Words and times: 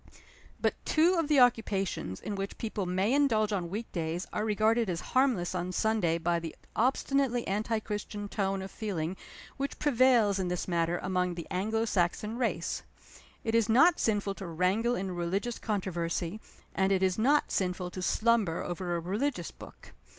But 0.59 0.73
two 0.83 1.13
of 1.13 1.27
the 1.27 1.39
occupations 1.39 2.19
in 2.19 2.33
which 2.33 2.57
people 2.57 2.87
may 2.87 3.13
indulge 3.13 3.53
on 3.53 3.69
week 3.69 3.91
days 3.91 4.25
are 4.33 4.43
regarded 4.43 4.89
as 4.89 4.99
harmless 5.13 5.53
on 5.53 5.71
Sunday 5.71 6.17
by 6.17 6.39
the 6.39 6.55
obstinately 6.75 7.47
anti 7.47 7.79
Christian 7.79 8.27
tone 8.27 8.63
of 8.63 8.71
feeling 8.71 9.15
which 9.57 9.77
prevails 9.77 10.39
in 10.39 10.47
this 10.47 10.67
matter 10.67 10.97
among 11.03 11.35
the 11.35 11.45
Anglo 11.51 11.85
Saxon 11.85 12.35
race. 12.39 12.81
It 13.43 13.53
is 13.53 13.69
not 13.69 13.99
sinful 13.99 14.33
to 14.41 14.47
wrangle 14.47 14.95
in 14.95 15.11
religious 15.11 15.59
controversy; 15.59 16.39
and 16.73 16.91
it 16.91 17.03
is 17.03 17.19
not 17.19 17.51
sinful 17.51 17.91
to 17.91 18.01
slumber 18.01 18.63
over 18.63 18.95
a 18.95 18.99
religious 18.99 19.51
book. 19.51 19.93